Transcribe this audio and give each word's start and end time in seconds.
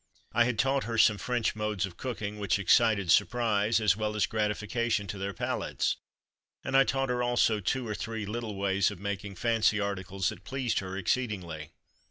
I 0.33 0.45
had 0.45 0.57
taught 0.57 0.85
her 0.85 0.97
some 0.97 1.19
French 1.19 1.55
modes 1.55 1.85
of 1.85 1.95
cooking, 1.95 2.39
which 2.39 2.57
excited 2.57 3.11
surprise, 3.11 3.79
as 3.79 3.95
well 3.95 4.15
as 4.15 4.25
gratification 4.25 5.05
to 5.05 5.19
their 5.19 5.31
palates, 5.31 5.95
and 6.63 6.75
I 6.75 6.83
taught 6.85 7.09
her 7.09 7.21
also 7.21 7.59
two 7.59 7.87
or 7.87 7.93
three 7.93 8.25
little 8.25 8.55
ways 8.55 8.89
of 8.89 8.99
making 8.99 9.35
fancy 9.35 9.79
articles 9.79 10.29
that 10.29 10.43
pleased 10.43 10.79
her 10.79 10.97
exceedingly. 10.97 11.69